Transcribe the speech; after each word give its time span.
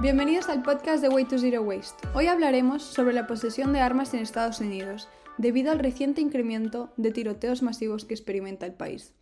Bienvenidos 0.00 0.48
al 0.48 0.62
podcast 0.62 1.02
de 1.02 1.10
Way 1.10 1.26
to 1.26 1.38
Zero 1.38 1.60
Waste. 1.60 2.08
Hoy 2.14 2.26
hablaremos 2.26 2.82
sobre 2.82 3.12
la 3.12 3.26
posesión 3.26 3.74
de 3.74 3.80
armas 3.80 4.14
en 4.14 4.20
Estados 4.20 4.58
Unidos, 4.60 5.10
debido 5.36 5.70
al 5.70 5.78
reciente 5.78 6.22
incremento 6.22 6.90
de 6.96 7.10
tiroteos 7.10 7.60
masivos 7.60 8.06
que 8.06 8.14
experimenta 8.14 8.64
el 8.64 8.72
país. 8.72 9.12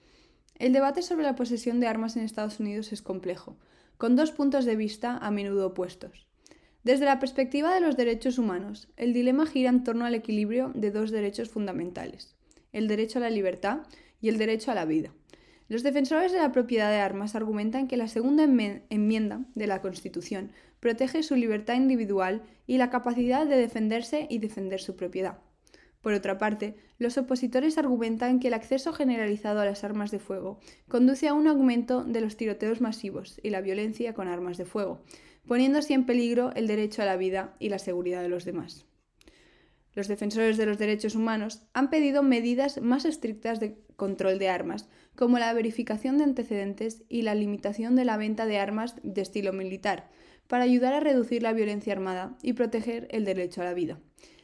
El 0.55 0.73
debate 0.73 1.03
sobre 1.03 1.25
la 1.25 1.35
posesión 1.35 1.81
de 1.81 1.89
armas 1.89 2.17
en 2.17 2.23
Estados 2.23 2.61
Unidos 2.61 2.93
es 2.93 3.03
complejo, 3.03 3.57
con 3.97 4.15
dos 4.15 4.31
puntos 4.31 4.67
de 4.67 4.77
vista 4.77 5.17
a 5.17 5.33
menudo 5.33 5.67
opuestos. 5.67 6.29
Desde 6.85 7.07
la 7.07 7.19
perspectiva 7.19 7.75
de 7.75 7.81
los 7.81 7.97
derechos 7.97 8.39
humanos, 8.39 8.87
el 8.97 9.13
dilema 9.13 9.47
gira 9.47 9.71
en 9.71 9.83
torno 9.83 10.05
al 10.05 10.15
equilibrio 10.15 10.71
de 10.77 10.93
dos 10.93 11.11
derechos 11.11 11.49
fundamentales, 11.49 12.37
el 12.73 12.87
derecho 12.87 13.19
a 13.19 13.23
la 13.23 13.31
libertad 13.31 13.81
y 14.21 14.29
el 14.29 14.39
derecho 14.39 14.71
a 14.71 14.77
la 14.77 14.85
vida. 14.85 15.11
Los 15.69 15.83
defensores 15.83 16.33
de 16.33 16.39
la 16.39 16.51
propiedad 16.51 16.91
de 16.91 16.97
armas 16.97 17.35
argumentan 17.35 17.89
que 17.89 17.99
la 17.99 18.09
segunda 18.09 18.43
enmienda 18.43 19.45
de 19.55 19.67
la 19.67 19.83
Constitución 19.83 20.51
protege 20.81 21.23
su 21.23 21.37
libertad 21.37 21.75
individual 21.75 22.43
y 22.67 22.79
la 22.79 22.89
capacidad 22.89 23.47
de 23.47 23.57
defenderse 23.57 24.27
y 24.31 24.39
defender 24.39 24.81
su 24.81 24.97
propiedad. 24.97 25.39
Por 26.01 26.15
otra 26.15 26.39
parte, 26.39 26.77
los 26.99 27.19
opositores 27.19 27.77
argumentan 27.77 28.41
que 28.41 28.49
el 28.49 28.55
acceso 28.55 28.95
generalizado 28.95 29.61
a 29.61 29.67
las 29.67 29.85
armas 29.85 30.11
de 30.11 30.21
fuego 30.21 30.59
conduce 30.89 31.29
a 31.29 31.35
un 31.35 31.47
aumento 31.47 32.03
de 32.03 32.23
los 32.23 32.39
tiroteos 32.39 32.81
masivos 32.81 33.39
y 33.43 33.51
la 33.51 33.61
violencia 33.61 34.15
con 34.15 34.27
armas 34.27 34.57
de 34.57 34.65
fuego, 34.65 35.03
poniendo 35.47 35.81
así 35.81 35.93
en 35.93 36.07
peligro 36.07 36.51
el 36.55 36.67
derecho 36.67 37.03
a 37.03 37.05
la 37.05 37.19
vida 37.19 37.57
y 37.59 37.69
la 37.69 37.79
seguridad 37.79 38.23
de 38.23 38.31
los 38.31 38.47
demás. 38.47 38.88
Los 39.99 40.07
defensores 40.07 40.57
de 40.57 40.65
los 40.65 40.79
derechos 40.79 41.17
humanos 41.17 41.65
han 41.73 41.91
pedido 41.91 42.23
medidas 42.23 42.81
más 42.81 43.05
estrictas 43.05 43.59
de 43.59 43.83
control 43.97 44.39
de 44.39 44.49
armas, 44.49 44.89
como 45.17 45.41
la 45.41 45.53
verificación 45.53 46.19
de 46.19 46.23
antecedentes 46.23 47.03
y 47.09 47.23
la 47.23 47.35
limitación 47.35 47.97
de 47.97 48.05
la 48.05 48.17
venta 48.17 48.47
de 48.47 48.59
armas 48.59 48.95
de 49.03 49.21
estilo 49.23 49.53
militar, 49.53 50.09
para 50.47 50.63
ayudar 50.63 50.95
a 50.95 51.01
reducir 51.01 51.43
la 51.43 51.53
violencia 51.53 51.95
armada 51.95 52.39
y 52.45 52.53
proteger 52.53 53.09
el 53.11 53.25
derecho 53.25 53.61
a 53.61 53.65
la 53.65 53.75
vida. 53.75 53.99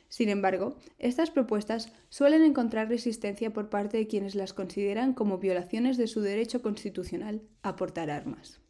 Sin 0.08 0.28
embargo, 0.28 0.76
estas 0.98 1.30
propuestas 1.30 1.92
suelen 2.08 2.42
encontrar 2.42 2.88
resistencia 2.88 3.52
por 3.52 3.70
parte 3.70 3.96
de 3.96 4.08
quienes 4.08 4.34
las 4.34 4.54
consideran 4.54 5.14
como 5.14 5.38
violaciones 5.38 5.96
de 5.96 6.08
su 6.08 6.20
derecho 6.20 6.62
constitucional 6.62 7.42
a 7.62 7.76
portar 7.76 8.10
armas. 8.10 8.63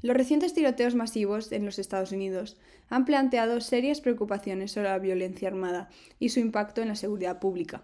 Los 0.00 0.16
recientes 0.16 0.54
tiroteos 0.54 0.94
masivos 0.94 1.50
en 1.50 1.64
los 1.64 1.78
Estados 1.80 2.12
Unidos 2.12 2.56
han 2.88 3.04
planteado 3.04 3.60
serias 3.60 4.00
preocupaciones 4.00 4.70
sobre 4.70 4.88
la 4.88 4.98
violencia 4.98 5.48
armada 5.48 5.88
y 6.20 6.28
su 6.28 6.38
impacto 6.38 6.82
en 6.82 6.88
la 6.88 6.94
seguridad 6.94 7.40
pública. 7.40 7.82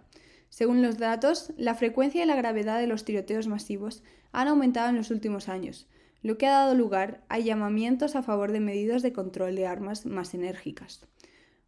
Según 0.48 0.80
los 0.82 0.98
datos, 0.98 1.52
la 1.56 1.74
frecuencia 1.74 2.22
y 2.22 2.26
la 2.26 2.36
gravedad 2.36 2.78
de 2.78 2.86
los 2.86 3.04
tiroteos 3.04 3.48
masivos 3.48 4.04
han 4.30 4.46
aumentado 4.46 4.90
en 4.90 4.96
los 4.96 5.10
últimos 5.10 5.48
años, 5.48 5.88
lo 6.22 6.38
que 6.38 6.46
ha 6.46 6.52
dado 6.52 6.76
lugar 6.76 7.24
a 7.28 7.40
llamamientos 7.40 8.14
a 8.14 8.22
favor 8.22 8.52
de 8.52 8.60
medidas 8.60 9.02
de 9.02 9.12
control 9.12 9.56
de 9.56 9.66
armas 9.66 10.06
más 10.06 10.32
enérgicas. 10.34 11.06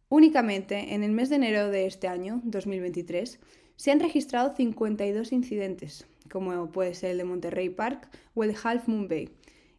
Únicamente 0.07 0.93
en 0.93 1.03
el 1.03 1.11
mes 1.11 1.29
de 1.29 1.35
enero 1.35 1.67
de 1.67 1.85
este 1.85 2.07
año, 2.07 2.39
2023, 2.45 3.41
se 3.75 3.91
han 3.91 3.99
registrado 3.99 4.55
52 4.55 5.33
incidentes, 5.33 6.07
como 6.31 6.71
puede 6.71 6.93
ser 6.93 7.11
el 7.11 7.17
de 7.17 7.23
Monterrey 7.25 7.69
Park 7.69 8.07
o 8.33 8.45
el 8.45 8.53
de 8.53 8.57
Half 8.63 8.87
Moon 8.87 9.09
Bay, 9.09 9.29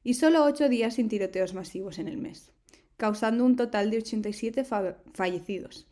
y 0.08 0.14
solo 0.14 0.42
8 0.44 0.70
días 0.70 0.94
sin 0.94 1.10
tiroteos 1.10 1.52
masivos 1.52 1.98
en 1.98 2.08
el 2.08 2.16
mes, 2.16 2.50
causando 2.96 3.44
un 3.44 3.56
total 3.56 3.90
de 3.90 3.98
87 3.98 4.64
fallecidos. 5.12 5.86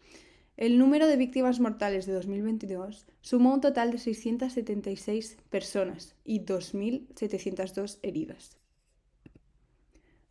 El 0.57 0.79
número 0.79 1.07
de 1.07 1.19
víctimas 1.19 1.61
mortales 1.61 2.07
de 2.07 2.15
2022 2.15 3.05
sumó 3.21 3.53
un 3.53 3.61
total 3.61 3.91
de 3.91 3.99
676 3.99 5.37
personas 5.51 6.15
y 6.25 6.41
2.702 6.41 7.99
heridas. 8.03 8.57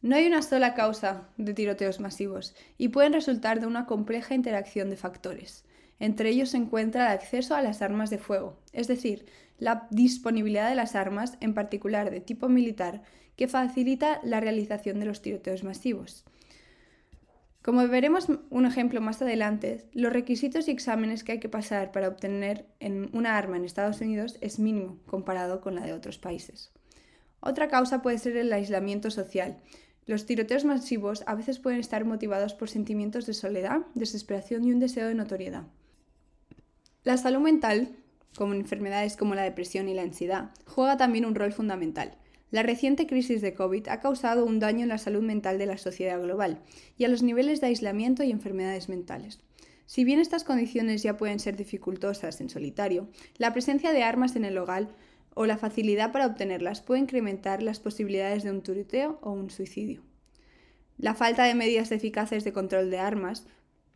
No 0.01 0.15
hay 0.15 0.25
una 0.25 0.41
sola 0.41 0.73
causa 0.73 1.29
de 1.37 1.53
tiroteos 1.53 1.99
masivos 1.99 2.55
y 2.79 2.87
pueden 2.87 3.13
resultar 3.13 3.59
de 3.59 3.67
una 3.67 3.85
compleja 3.85 4.33
interacción 4.33 4.89
de 4.89 4.97
factores. 4.97 5.63
Entre 5.99 6.29
ellos 6.29 6.49
se 6.49 6.57
encuentra 6.57 7.07
el 7.07 7.19
acceso 7.19 7.55
a 7.55 7.61
las 7.61 7.81
armas 7.81 8.09
de 8.09 8.17
fuego, 8.17 8.57
es 8.73 8.87
decir, 8.87 9.25
la 9.57 9.87
disponibilidad 9.91 10.69
de 10.69 10.75
las 10.75 10.95
armas, 10.95 11.37
en 11.39 11.53
particular 11.53 12.11
de 12.11 12.19
tipo 12.19 12.49
militar, 12.49 13.01
que 13.35 13.47
facilita 13.47 14.19
la 14.23 14.39
realización 14.39 14.99
de 14.99 15.05
los 15.05 15.21
tiroteos 15.21 15.63
masivos. 15.63 16.25
Como 17.61 17.87
veremos 17.87 18.27
un 18.51 18.65
ejemplo 18.65 19.01
más 19.01 19.21
adelante, 19.21 19.85
los 19.93 20.13
requisitos 20.13 20.67
y 20.67 20.71
exámenes 20.71 21.23
que 21.23 21.31
hay 21.31 21.39
que 21.39 21.49
pasar 21.49 21.91
para 21.91 22.07
obtener 22.07 22.67
una 23.11 23.37
arma 23.37 23.57
en 23.57 23.65
Estados 23.65 24.01
Unidos 24.01 24.37
es 24.41 24.59
mínimo 24.59 24.99
comparado 25.07 25.61
con 25.61 25.73
la 25.73 25.81
de 25.81 25.93
otros 25.93 26.19
países. 26.19 26.71
Otra 27.39 27.67
causa 27.67 28.03
puede 28.03 28.19
ser 28.19 28.37
el 28.37 28.53
aislamiento 28.53 29.09
social. 29.09 29.57
Los 30.05 30.27
tiroteos 30.27 30.63
masivos 30.63 31.23
a 31.25 31.33
veces 31.33 31.57
pueden 31.57 31.79
estar 31.79 32.05
motivados 32.05 32.53
por 32.53 32.69
sentimientos 32.69 33.25
de 33.25 33.33
soledad, 33.33 33.81
desesperación 33.95 34.63
y 34.63 34.71
un 34.71 34.79
deseo 34.79 35.07
de 35.07 35.15
notoriedad. 35.15 35.63
La 37.05 37.17
salud 37.17 37.39
mental, 37.39 37.95
como 38.35 38.55
enfermedades 38.55 39.15
como 39.15 39.35
la 39.35 39.43
depresión 39.43 39.87
y 39.87 39.93
la 39.93 40.01
ansiedad, 40.01 40.49
juega 40.65 40.97
también 40.97 41.25
un 41.25 41.35
rol 41.35 41.53
fundamental. 41.53 42.17
La 42.49 42.63
reciente 42.63 43.05
crisis 43.05 43.41
de 43.41 43.53
COVID 43.53 43.89
ha 43.89 43.99
causado 43.99 44.43
un 44.43 44.59
daño 44.59 44.81
en 44.81 44.89
la 44.89 44.97
salud 44.97 45.21
mental 45.21 45.59
de 45.59 45.67
la 45.67 45.77
sociedad 45.77 46.19
global 46.19 46.63
y 46.97 47.03
a 47.03 47.07
los 47.07 47.21
niveles 47.21 47.61
de 47.61 47.67
aislamiento 47.67 48.23
y 48.23 48.31
enfermedades 48.31 48.89
mentales. 48.89 49.39
Si 49.85 50.03
bien 50.03 50.19
estas 50.19 50.43
condiciones 50.43 51.03
ya 51.03 51.15
pueden 51.15 51.39
ser 51.39 51.55
dificultosas 51.55 52.41
en 52.41 52.49
solitario, 52.49 53.07
la 53.37 53.53
presencia 53.53 53.93
de 53.93 54.01
armas 54.01 54.35
en 54.35 54.43
el 54.43 54.57
hogar 54.57 54.87
o 55.35 55.45
la 55.45 55.59
facilidad 55.59 56.11
para 56.11 56.25
obtenerlas 56.25 56.81
puede 56.81 57.01
incrementar 57.01 57.61
las 57.61 57.79
posibilidades 57.79 58.41
de 58.43 58.49
un 58.49 58.63
turuteo 58.63 59.19
o 59.21 59.29
un 59.29 59.51
suicidio. 59.51 60.01
La 60.97 61.13
falta 61.13 61.43
de 61.43 61.53
medidas 61.53 61.91
eficaces 61.91 62.43
de 62.43 62.53
control 62.53 62.89
de 62.89 62.97
armas 62.97 63.45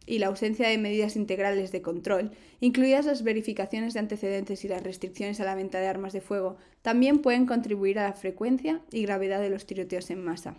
y 0.10 0.18
la 0.18 0.28
ausencia 0.28 0.68
de 0.68 0.80
medidas 0.80 1.16
integrales 1.16 1.72
de 1.72 1.84
control, 1.84 2.32
incluidas 2.60 3.06
las 3.06 3.24
verificaciones 3.24 3.94
de 3.94 4.00
antecedentes 4.00 4.66
y 4.66 4.68
las 4.68 4.84
restricciones 4.84 5.40
a 5.40 5.46
la 5.46 5.54
venta 5.54 5.80
de 5.80 5.88
armas 5.88 6.14
de 6.14 6.22
fuego, 6.22 6.58
también 6.82 7.20
pueden 7.20 7.46
contribuir 7.46 8.00
a 8.00 8.04
la 8.04 8.14
frecuencia 8.14 8.82
y 8.92 9.04
gravedad 9.04 9.40
de 9.40 9.52
los 9.52 9.68
tiroteos 9.68 10.10
en 10.10 10.24
masa. 10.24 10.56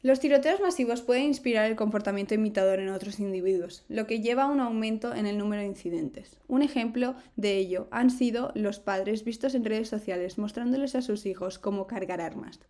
Los 0.00 0.20
tiroteos 0.20 0.60
masivos 0.60 1.02
pueden 1.02 1.24
inspirar 1.24 1.70
el 1.70 1.76
comportamiento 1.76 2.34
imitador 2.34 2.80
en 2.80 2.88
otros 2.88 3.20
individuos, 3.20 3.84
lo 3.88 4.06
que 4.06 4.20
lleva 4.20 4.44
a 4.44 4.46
un 4.46 4.60
aumento 4.60 5.14
en 5.14 5.26
el 5.26 5.38
número 5.38 5.62
de 5.62 5.68
incidentes. 5.68 6.38
Un 6.48 6.62
ejemplo 6.62 7.14
de 7.36 7.56
ello 7.56 7.88
han 7.90 8.10
sido 8.10 8.52
los 8.54 8.78
padres 8.80 9.24
vistos 9.24 9.54
en 9.54 9.64
redes 9.64 9.88
sociales 9.88 10.38
mostrándoles 10.38 10.94
a 10.94 11.02
sus 11.02 11.26
hijos 11.26 11.58
cómo 11.58 11.86
cargar 11.86 12.20
armas. 12.20 12.60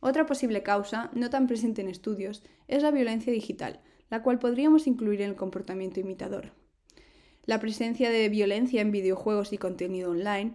Otra 0.00 0.26
posible 0.26 0.62
causa, 0.62 1.10
no 1.14 1.30
tan 1.30 1.46
presente 1.46 1.82
en 1.82 1.88
estudios, 1.88 2.42
es 2.68 2.82
la 2.82 2.90
violencia 2.90 3.32
digital, 3.32 3.80
la 4.08 4.22
cual 4.22 4.38
podríamos 4.38 4.86
incluir 4.86 5.22
en 5.22 5.30
el 5.30 5.36
comportamiento 5.36 6.00
imitador. 6.00 6.52
La 7.44 7.60
presencia 7.60 8.10
de 8.10 8.28
violencia 8.28 8.80
en 8.80 8.90
videojuegos 8.90 9.52
y 9.52 9.58
contenido 9.58 10.10
online, 10.10 10.54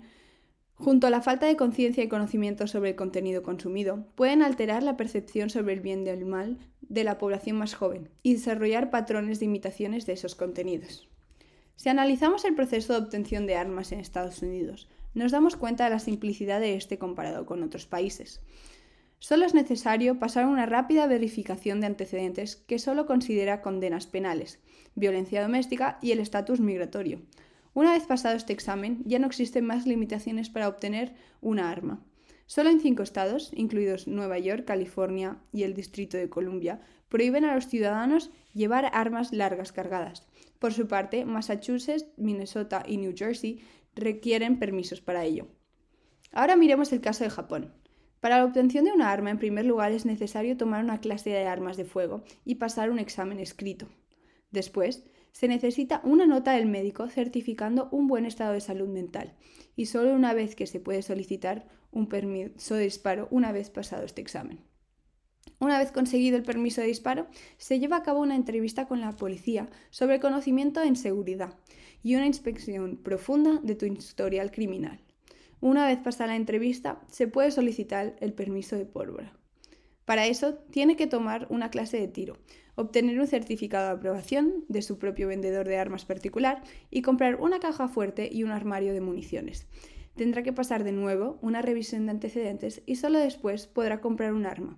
junto 0.73 1.07
a 1.07 1.09
la 1.09 1.21
falta 1.21 1.45
de 1.45 1.55
conciencia 1.55 2.03
y 2.03 2.09
conocimiento 2.09 2.67
sobre 2.67 2.91
el 2.91 2.95
contenido 2.95 3.43
consumido, 3.43 4.07
pueden 4.15 4.41
alterar 4.41 4.83
la 4.83 4.97
percepción 4.97 5.49
sobre 5.49 5.73
el 5.73 5.79
bien 5.79 6.05
y 6.05 6.09
el 6.09 6.25
mal 6.25 6.57
de 6.81 7.03
la 7.03 7.17
población 7.17 7.57
más 7.57 7.73
joven 7.73 8.09
y 8.23 8.33
desarrollar 8.33 8.89
patrones 8.89 9.39
de 9.39 9.45
imitaciones 9.45 10.05
de 10.05 10.13
esos 10.13 10.35
contenidos. 10.35 11.07
Si 11.75 11.89
analizamos 11.89 12.45
el 12.45 12.55
proceso 12.55 12.93
de 12.93 12.99
obtención 12.99 13.47
de 13.47 13.55
armas 13.55 13.91
en 13.91 13.99
Estados 13.99 14.41
Unidos, 14.41 14.87
nos 15.13 15.31
damos 15.31 15.55
cuenta 15.55 15.85
de 15.85 15.89
la 15.91 15.99
simplicidad 15.99 16.59
de 16.59 16.75
este 16.75 16.97
comparado 16.97 17.45
con 17.45 17.63
otros 17.63 17.85
países. 17.85 18.41
Solo 19.27 19.47
es 19.47 19.55
necesario 19.55 20.19
pasar 20.19 20.45
una 20.45 20.67
rápida 20.67 21.07
verificación 21.07 21.81
de 21.81 21.87
antecedentes 21.87 22.57
que 22.57 22.77
solo 22.77 23.07
considera 23.07 23.63
condenas 23.63 24.05
penales, 24.05 24.59
violencia 24.93 25.41
doméstica 25.41 25.97
y 25.99 26.11
el 26.11 26.19
estatus 26.19 26.59
migratorio. 26.59 27.23
Una 27.73 27.93
vez 27.93 28.05
pasado 28.05 28.35
este 28.35 28.53
examen, 28.53 29.01
ya 29.03 29.17
no 29.17 29.25
existen 29.25 29.65
más 29.65 29.87
limitaciones 29.87 30.51
para 30.51 30.67
obtener 30.67 31.15
una 31.41 31.71
arma. 31.71 32.05
Solo 32.45 32.69
en 32.69 32.79
cinco 32.79 33.01
estados, 33.01 33.49
incluidos 33.55 34.07
Nueva 34.07 34.37
York, 34.37 34.63
California 34.63 35.39
y 35.51 35.63
el 35.63 35.73
Distrito 35.73 36.17
de 36.17 36.29
Columbia, 36.29 36.81
prohíben 37.09 37.45
a 37.45 37.55
los 37.55 37.65
ciudadanos 37.65 38.29
llevar 38.53 38.91
armas 38.93 39.33
largas 39.33 39.71
cargadas. 39.71 40.27
Por 40.59 40.71
su 40.71 40.87
parte, 40.87 41.25
Massachusetts, 41.25 42.05
Minnesota 42.15 42.83
y 42.85 42.97
New 42.97 43.15
Jersey 43.17 43.63
requieren 43.95 44.59
permisos 44.59 45.01
para 45.01 45.23
ello. 45.23 45.47
Ahora 46.31 46.55
miremos 46.55 46.93
el 46.93 47.01
caso 47.01 47.23
de 47.23 47.31
Japón. 47.31 47.73
Para 48.25 48.39
la 48.39 48.45
obtención 48.45 48.85
de 48.85 48.91
una 48.91 49.11
arma, 49.11 49.29
en 49.29 49.37
primer 49.37 49.65
lugar, 49.65 49.91
es 49.91 50.03
necesario 50.03 50.57
tomar 50.57 50.83
una 50.83 50.99
clase 50.99 51.29
de 51.29 51.45
armas 51.45 51.77
de 51.77 51.85
fuego 51.85 52.23
y 52.43 52.55
pasar 52.55 52.89
un 52.89 52.97
examen 52.97 53.37
escrito. 53.37 53.87
Después, 54.49 55.03
se 55.31 55.47
necesita 55.47 56.01
una 56.03 56.25
nota 56.25 56.53
del 56.53 56.65
médico 56.65 57.07
certificando 57.07 57.87
un 57.91 58.07
buen 58.07 58.25
estado 58.25 58.53
de 58.53 58.61
salud 58.61 58.87
mental 58.87 59.35
y 59.75 59.85
solo 59.85 60.11
una 60.11 60.33
vez 60.33 60.55
que 60.55 60.65
se 60.65 60.79
puede 60.79 61.03
solicitar 61.03 61.67
un 61.91 62.09
permiso 62.09 62.73
de 62.73 62.85
disparo 62.85 63.27
una 63.29 63.51
vez 63.51 63.69
pasado 63.69 64.03
este 64.03 64.21
examen. 64.21 64.59
Una 65.59 65.77
vez 65.77 65.91
conseguido 65.91 66.35
el 66.35 66.41
permiso 66.41 66.81
de 66.81 66.87
disparo, 66.87 67.27
se 67.57 67.77
lleva 67.77 67.97
a 67.97 68.01
cabo 68.01 68.21
una 68.21 68.35
entrevista 68.35 68.87
con 68.87 69.01
la 69.01 69.11
policía 69.11 69.69
sobre 69.91 70.19
conocimiento 70.19 70.81
en 70.81 70.95
seguridad 70.95 71.59
y 72.01 72.15
una 72.15 72.25
inspección 72.25 72.97
profunda 72.97 73.59
de 73.61 73.75
tu 73.75 73.85
historial 73.85 74.49
criminal. 74.49 75.04
Una 75.61 75.87
vez 75.87 75.99
pasada 75.99 76.27
la 76.27 76.35
entrevista, 76.35 77.01
se 77.09 77.27
puede 77.27 77.51
solicitar 77.51 78.15
el 78.19 78.33
permiso 78.33 78.75
de 78.75 78.85
pólvora. 78.85 79.37
Para 80.05 80.27
eso 80.27 80.55
tiene 80.55 80.95
que 80.95 81.07
tomar 81.07 81.47
una 81.49 81.71
clase 81.71 81.99
de 81.99 82.07
tiro, 82.07 82.37
obtener 82.75 83.19
un 83.19 83.27
certificado 83.27 83.87
de 83.87 83.93
aprobación 83.93 84.65
de 84.67 84.83
su 84.83 84.99
propio 84.99 85.27
vendedor 85.27 85.67
de 85.67 85.77
armas 85.77 86.05
particular 86.05 86.61
y 86.91 87.01
comprar 87.01 87.41
una 87.41 87.59
caja 87.59 87.87
fuerte 87.87 88.29
y 88.31 88.43
un 88.43 88.51
armario 88.51 88.93
de 88.93 89.01
municiones. 89.01 89.67
Tendrá 90.15 90.43
que 90.43 90.53
pasar 90.53 90.83
de 90.83 90.91
nuevo 90.91 91.39
una 91.41 91.61
revisión 91.61 92.05
de 92.05 92.11
antecedentes 92.11 92.83
y 92.85 92.97
solo 92.97 93.19
después 93.19 93.67
podrá 93.67 93.99
comprar 93.99 94.33
un 94.33 94.45
arma. 94.45 94.77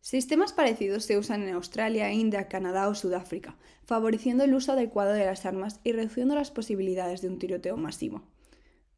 Sistemas 0.00 0.52
parecidos 0.52 1.04
se 1.04 1.18
usan 1.18 1.42
en 1.42 1.54
Australia, 1.54 2.12
India, 2.12 2.48
Canadá 2.48 2.88
o 2.88 2.94
Sudáfrica, 2.94 3.56
favoreciendo 3.84 4.44
el 4.44 4.54
uso 4.54 4.72
adecuado 4.72 5.12
de 5.12 5.26
las 5.26 5.44
armas 5.46 5.80
y 5.82 5.92
reduciendo 5.92 6.34
las 6.34 6.50
posibilidades 6.50 7.20
de 7.20 7.28
un 7.28 7.38
tiroteo 7.38 7.76
masivo. 7.76 8.22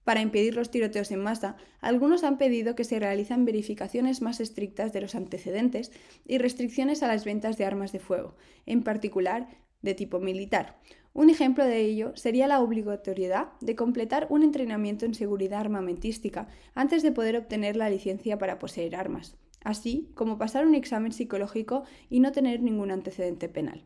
Para 0.04 0.22
impedir 0.22 0.54
los 0.54 0.70
tiroteos 0.70 1.10
en 1.10 1.20
masa, 1.20 1.56
algunos 1.80 2.24
han 2.24 2.38
pedido 2.38 2.74
que 2.74 2.84
se 2.84 2.98
realicen 2.98 3.44
verificaciones 3.44 4.22
más 4.22 4.40
estrictas 4.40 4.92
de 4.92 5.02
los 5.02 5.14
antecedentes 5.14 5.92
y 6.26 6.38
restricciones 6.38 7.02
a 7.02 7.08
las 7.08 7.24
ventas 7.24 7.58
de 7.58 7.66
armas 7.66 7.92
de 7.92 8.00
fuego, 8.00 8.34
en 8.66 8.82
particular 8.82 9.48
de 9.82 9.94
tipo 9.94 10.18
militar. 10.18 10.78
Un 11.12 11.28
ejemplo 11.28 11.64
de 11.64 11.80
ello 11.80 12.12
sería 12.14 12.46
la 12.46 12.60
obligatoriedad 12.60 13.48
de 13.60 13.74
completar 13.74 14.26
un 14.30 14.42
entrenamiento 14.42 15.06
en 15.06 15.14
seguridad 15.14 15.60
armamentística 15.60 16.46
antes 16.74 17.02
de 17.02 17.12
poder 17.12 17.36
obtener 17.36 17.76
la 17.76 17.90
licencia 17.90 18.38
para 18.38 18.58
poseer 18.58 18.94
armas, 18.94 19.36
así 19.62 20.08
como 20.14 20.38
pasar 20.38 20.66
un 20.66 20.74
examen 20.74 21.12
psicológico 21.12 21.82
y 22.08 22.20
no 22.20 22.30
tener 22.32 22.62
ningún 22.62 22.90
antecedente 22.90 23.48
penal. 23.48 23.82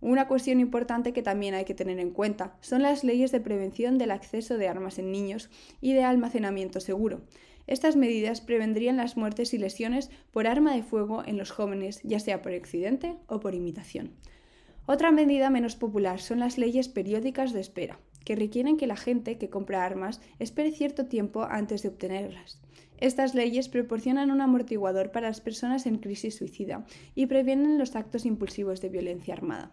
Una 0.00 0.28
cuestión 0.28 0.60
importante 0.60 1.12
que 1.12 1.22
también 1.22 1.54
hay 1.54 1.66
que 1.66 1.74
tener 1.74 1.98
en 1.98 2.10
cuenta 2.10 2.56
son 2.60 2.82
las 2.82 3.04
leyes 3.04 3.32
de 3.32 3.40
prevención 3.40 3.98
del 3.98 4.10
acceso 4.10 4.56
de 4.56 4.66
armas 4.66 4.98
en 4.98 5.12
niños 5.12 5.50
y 5.80 5.92
de 5.92 6.04
almacenamiento 6.04 6.80
seguro. 6.80 7.20
Estas 7.66 7.96
medidas 7.96 8.40
prevendrían 8.40 8.96
las 8.96 9.16
muertes 9.16 9.52
y 9.52 9.58
lesiones 9.58 10.10
por 10.32 10.46
arma 10.46 10.74
de 10.74 10.82
fuego 10.82 11.22
en 11.24 11.36
los 11.36 11.50
jóvenes, 11.50 12.00
ya 12.02 12.18
sea 12.18 12.40
por 12.40 12.52
accidente 12.52 13.16
o 13.26 13.40
por 13.40 13.54
imitación. 13.54 14.12
Otra 14.86 15.12
medida 15.12 15.50
menos 15.50 15.76
popular 15.76 16.20
son 16.20 16.40
las 16.40 16.56
leyes 16.56 16.88
periódicas 16.88 17.52
de 17.52 17.60
espera, 17.60 18.00
que 18.24 18.36
requieren 18.36 18.76
que 18.76 18.86
la 18.86 18.96
gente 18.96 19.38
que 19.38 19.50
compra 19.50 19.84
armas 19.84 20.20
espere 20.38 20.72
cierto 20.72 21.06
tiempo 21.06 21.44
antes 21.44 21.82
de 21.82 21.90
obtenerlas. 21.90 22.60
Estas 22.98 23.34
leyes 23.34 23.68
proporcionan 23.68 24.30
un 24.30 24.40
amortiguador 24.40 25.12
para 25.12 25.28
las 25.28 25.40
personas 25.40 25.86
en 25.86 25.98
crisis 25.98 26.36
suicida 26.36 26.84
y 27.14 27.26
previenen 27.26 27.78
los 27.78 27.96
actos 27.96 28.26
impulsivos 28.26 28.80
de 28.80 28.88
violencia 28.88 29.34
armada. 29.34 29.72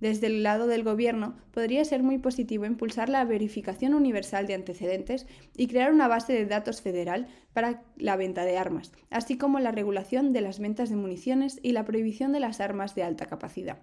Desde 0.00 0.26
el 0.26 0.42
lado 0.42 0.66
del 0.66 0.84
Gobierno, 0.84 1.36
podría 1.52 1.84
ser 1.84 2.02
muy 2.02 2.18
positivo 2.18 2.66
impulsar 2.66 3.08
la 3.08 3.24
verificación 3.24 3.94
universal 3.94 4.46
de 4.46 4.54
antecedentes 4.54 5.26
y 5.56 5.68
crear 5.68 5.90
una 5.90 6.06
base 6.06 6.34
de 6.34 6.44
datos 6.44 6.82
federal 6.82 7.28
para 7.54 7.82
la 7.96 8.16
venta 8.16 8.44
de 8.44 8.58
armas, 8.58 8.92
así 9.08 9.38
como 9.38 9.58
la 9.58 9.72
regulación 9.72 10.34
de 10.34 10.42
las 10.42 10.58
ventas 10.58 10.90
de 10.90 10.96
municiones 10.96 11.58
y 11.62 11.72
la 11.72 11.86
prohibición 11.86 12.32
de 12.32 12.40
las 12.40 12.60
armas 12.60 12.94
de 12.94 13.04
alta 13.04 13.24
capacidad. 13.24 13.78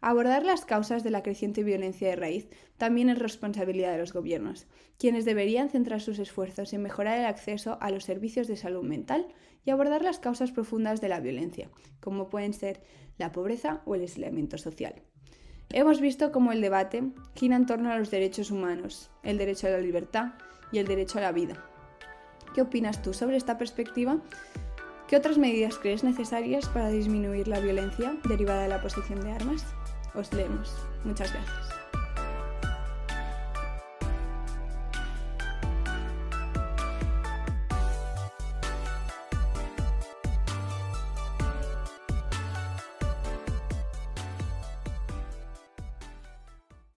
Abordar 0.00 0.44
las 0.44 0.64
causas 0.64 1.02
de 1.02 1.10
la 1.10 1.24
creciente 1.24 1.64
violencia 1.64 2.08
de 2.08 2.14
raíz 2.14 2.48
también 2.76 3.08
es 3.08 3.18
responsabilidad 3.18 3.90
de 3.90 3.98
los 3.98 4.12
gobiernos, 4.12 4.68
quienes 4.96 5.24
deberían 5.24 5.70
centrar 5.70 6.00
sus 6.00 6.20
esfuerzos 6.20 6.72
en 6.72 6.82
mejorar 6.82 7.18
el 7.18 7.26
acceso 7.26 7.78
a 7.80 7.90
los 7.90 8.04
servicios 8.04 8.46
de 8.46 8.56
salud 8.56 8.84
mental 8.84 9.26
y 9.64 9.70
abordar 9.70 10.02
las 10.02 10.20
causas 10.20 10.52
profundas 10.52 11.00
de 11.00 11.08
la 11.08 11.18
violencia, 11.18 11.68
como 11.98 12.30
pueden 12.30 12.52
ser 12.52 12.80
la 13.18 13.32
pobreza 13.32 13.82
o 13.86 13.96
el 13.96 14.02
aislamiento 14.02 14.56
social. 14.56 15.02
Hemos 15.70 16.00
visto 16.00 16.32
cómo 16.32 16.52
el 16.52 16.62
debate 16.62 17.04
gira 17.34 17.56
en 17.56 17.66
torno 17.66 17.90
a 17.90 17.98
los 17.98 18.10
derechos 18.10 18.50
humanos, 18.50 19.10
el 19.22 19.36
derecho 19.36 19.66
a 19.66 19.70
la 19.70 19.78
libertad 19.78 20.32
y 20.72 20.78
el 20.78 20.86
derecho 20.86 21.18
a 21.18 21.22
la 21.22 21.32
vida. 21.32 21.62
¿Qué 22.54 22.62
opinas 22.62 23.02
tú 23.02 23.12
sobre 23.12 23.36
esta 23.36 23.58
perspectiva? 23.58 24.18
¿Qué 25.08 25.16
otras 25.16 25.36
medidas 25.36 25.76
crees 25.76 26.04
necesarias 26.04 26.68
para 26.68 26.88
disminuir 26.88 27.48
la 27.48 27.60
violencia 27.60 28.16
derivada 28.26 28.62
de 28.62 28.68
la 28.68 28.80
posesión 28.80 29.20
de 29.20 29.32
armas? 29.32 29.66
Os 30.14 30.32
leemos. 30.32 30.74
Muchas 31.04 31.32
gracias. 31.32 31.77